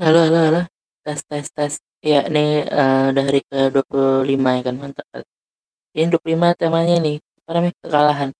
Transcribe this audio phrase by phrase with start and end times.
[0.00, 0.60] Halo halo halo.
[1.04, 1.72] Tes tes tes.
[2.06, 5.04] Iya nih, eee, udah hari ke-25 ya kan, mantap.
[5.96, 8.30] Ini 25 temanya nih, apa namanya, kekalahan.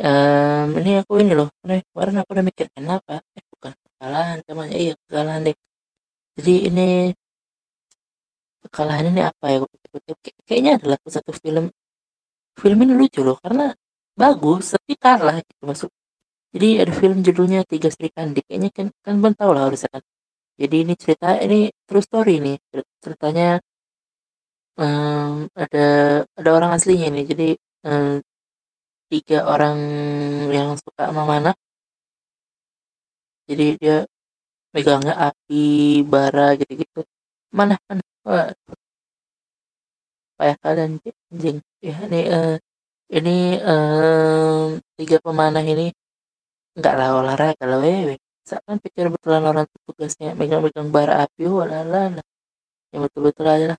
[0.00, 3.14] Mmm, ini aku ini loh, namanya, kemarin aku udah mikir, kenapa?
[3.38, 5.56] Eh bukan kekalahan temanya, iya kekalahan deh.
[6.38, 6.82] Jadi ini
[8.64, 11.64] kekalahan ini apa ya, pikir-pikir, kayak kayaknya adalah satu film
[12.58, 13.72] film ini lucu loh, karena
[14.18, 15.90] bagus, tapi kalah gitu masuk
[16.54, 20.02] jadi ada film judulnya Tiga Serikandi, kayaknya kan kan Abang tahu lah harusnya kan.
[20.60, 23.60] Jadi ini cerita ini true story nih, cer ceritanya
[24.78, 25.78] Mmm, ada
[26.38, 27.24] ada orang aslinya nih.
[27.30, 27.44] Jadi,
[27.86, 28.14] eee,
[29.12, 29.78] 3 orang
[30.54, 31.54] yang suka memanah.
[33.48, 33.96] Jadi dia
[34.74, 35.64] megangnya api,
[36.12, 37.00] bara, gitu-gitu.
[37.56, 38.76] Manah manah, waduh.
[40.38, 40.92] Payah kalian
[41.32, 41.58] anjing.
[41.84, 42.54] Ya ini, eee,
[43.18, 45.92] ini, mmm, 3 pemanah ini
[46.76, 48.16] enggak lah olahraga lah wewe.
[48.46, 52.16] Misalkan pikir betulan orang tugasnya megang-megang bara api, walahlah.
[52.92, 53.78] Yang betul-betul aja lah.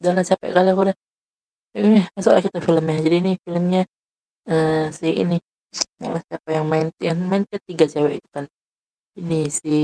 [0.00, 0.96] Udahlah capek kali aku udah.
[1.76, 2.96] Ini masuk ke filmnya.
[3.04, 3.82] Jadi ini filmnya,
[4.50, 5.38] eee, si ini,
[6.02, 8.46] yang siapa yang main yang main 3 cewek itu kan.
[9.18, 9.76] Ini si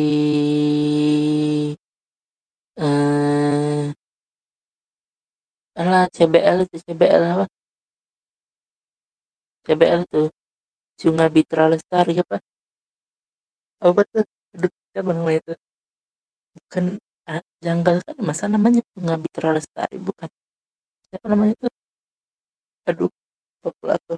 [2.78, 3.92] eee
[5.76, 7.44] alah CBL itu, CBL apa?
[9.66, 10.26] CBL tuh,
[11.00, 12.38] Cunga Mitra Lestari apa?
[13.86, 14.22] Apa tuh?
[14.54, 15.52] Aduh siapa namanya itu?
[16.56, 16.84] Bukan,
[17.30, 20.28] a janggal kan masa namanya Cunga Mitra Lestari, bukan.
[21.10, 21.68] Siapa namanya itu?
[22.88, 23.10] Aduh,
[23.66, 24.14] aku.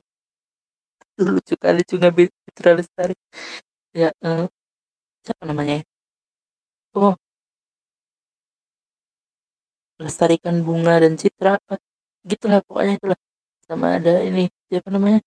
[1.19, 3.15] Aduh lucu kali Cunga Mitra Lestari.
[3.95, 4.47] Ya, eee,
[5.27, 5.85] siapa namanya ya?
[6.95, 7.17] Oh.
[10.03, 11.79] Lestarikan Bunga dan Citra apa,
[12.27, 13.19] gitulah pokoknya itulah.
[13.67, 15.20] Sama ada ini, siapa namanya,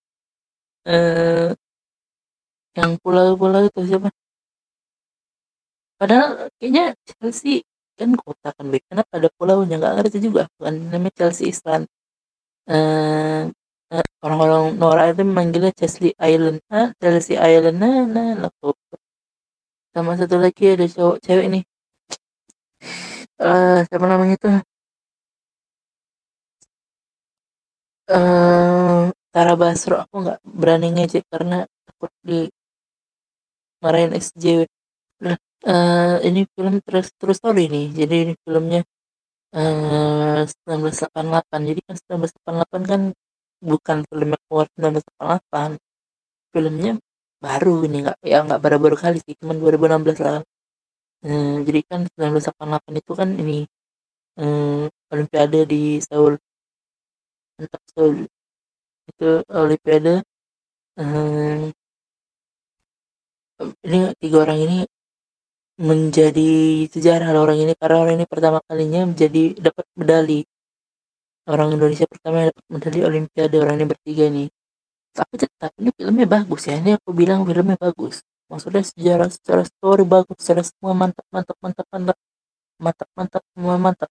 [0.88, 1.58] eee
[2.76, 4.10] yang pulau-pulau itu siapa?
[6.02, 7.66] Padahal kayaknya Chelsea
[7.98, 11.90] kan kota kan Beb, kenapa ada pulaunya, nggak ngerti juga kan, namanya Chelsea Island.
[12.70, 13.52] Eee,
[13.94, 18.76] e orang-orang Nora itu memanggilnya Chesley Island, ah, Chelsea Island, nah nah lah kok.
[19.96, 21.64] Sama satu lagi ada cowok cewek nih.
[23.42, 24.50] Eee, siapa namanya itu?
[28.08, 32.48] Eee, Tara Basro, aku nggak berani ngejek karena takut di
[33.82, 34.68] marahin SJW.
[35.24, 35.34] Nah,
[35.66, 38.82] eee, ini film terus true story nih, jadi ini filmnya,
[39.58, 41.60] eee, 1988.
[41.70, 43.02] Jadi kan 1988 kan
[43.62, 45.72] bukan film yang keluar 1988.
[46.54, 46.92] Filmnya
[47.44, 50.40] baru ini, nggak ya nggak baru-baru kali sih, cuman 2016 lah.
[51.26, 53.58] Eee, jadi kan 1988 itu kan ini,
[54.42, 56.40] eee, Olimpiade di Seoul.
[57.60, 58.18] Mantap Seoul.
[59.10, 60.16] Itu Olimpiade,
[61.00, 61.74] eee
[63.86, 64.78] ini 3 orang ini
[65.78, 66.50] menjadi
[66.90, 70.42] sejarah orang ini, karena orang ini pertama kalinya menjadi dapat medali.
[71.48, 74.50] Orang Indonesia pertama yang dapat medali Olimpiade, orang ini bertiga nih.
[75.18, 78.22] Tapi tetap ini filmnya bagus ya, ini aku bilang filmnya bagus.
[78.52, 82.18] Maksudnya sejarah secara story bagus, secara semua mantap mantap mantap mantap.
[82.78, 84.10] Mantap mantap, semua mantap.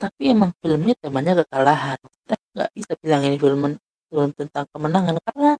[0.00, 1.98] Tapi emang filmnya temanya kekalahan.
[2.00, 3.60] Kita nggak bisa bilang ini film
[4.08, 5.50] film tentang kemenangan, karena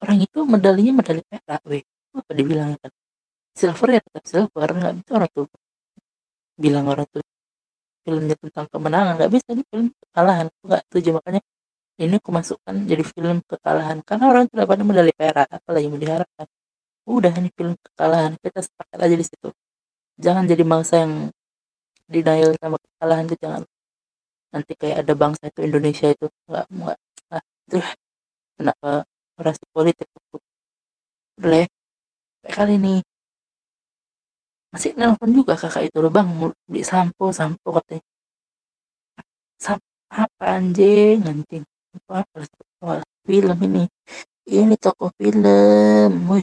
[0.00, 1.84] orang itu medalinya medali perak weh,
[2.16, 2.92] apa dibilangnya kan,
[3.54, 5.46] silver ya tetap silver, nggak bisa orang tuh
[6.54, 7.22] bilang orang tuh
[8.04, 11.08] filmnya tentang kemenangan, nggak bisa, ini film kekalahan, nggak setuju.
[11.18, 11.42] Makanya
[12.02, 16.46] ini aku masukkan jadi film kekalahan, karena orang itu dapat medali perak, apalagi mau diharapkan.
[17.08, 19.48] Udah ini film kekalahan, kita sepakat aja di situ.
[20.20, 21.12] Jangan jadi bangsa yang
[22.10, 23.62] denial sama kekalahan itu jangan.
[24.54, 26.98] Nanti kayak ada bangsa itu Indonesia itu, nggak nggak.
[27.34, 27.88] Ah, aduh
[28.58, 28.90] kenapa
[29.40, 30.08] orasi politik.
[31.40, 31.66] Udah ya,
[32.52, 32.94] kali ini.
[34.74, 36.26] Masih nelpon juga Kakak itu loh, "Bang
[36.66, 38.02] beli sampo sampo," katanya.
[39.62, 39.78] Sam
[40.10, 41.64] apa anjing anjing,
[42.10, 42.42] apa
[43.26, 43.84] film ini,
[44.50, 46.42] ini toko film, woi.